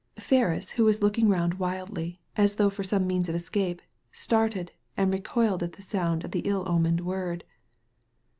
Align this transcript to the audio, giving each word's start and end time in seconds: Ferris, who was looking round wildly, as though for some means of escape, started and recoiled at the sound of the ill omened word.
Ferris, 0.17 0.71
who 0.71 0.85
was 0.85 1.03
looking 1.03 1.29
round 1.29 1.59
wildly, 1.59 2.19
as 2.35 2.55
though 2.55 2.71
for 2.71 2.83
some 2.83 3.05
means 3.05 3.29
of 3.29 3.35
escape, 3.35 3.83
started 4.11 4.71
and 4.97 5.13
recoiled 5.13 5.61
at 5.61 5.73
the 5.73 5.83
sound 5.83 6.25
of 6.25 6.31
the 6.31 6.39
ill 6.39 6.67
omened 6.67 7.01
word. 7.01 7.43